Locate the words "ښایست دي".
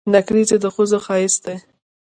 1.05-1.55